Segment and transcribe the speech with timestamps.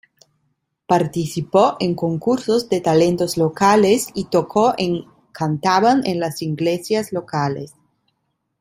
[0.87, 7.75] Participó en concursos de talentos locales, y tocó en cantaban en las iglesias locales.